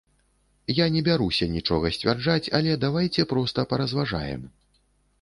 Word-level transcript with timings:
Я 0.75 0.85
не 0.95 1.03
бяруся 1.07 1.49
нічога 1.57 1.93
сцвярджаць, 1.97 2.49
але 2.63 2.81
давайце 2.87 3.29
проста 3.35 3.71
паразважаем. 3.75 4.53